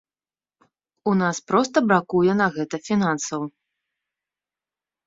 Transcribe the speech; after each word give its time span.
У 1.11 1.13
нас 1.21 1.41
проста 1.51 1.77
бракуе 1.91 2.33
на 2.41 2.47
гэта 2.57 2.75
фінансаў. 2.89 3.41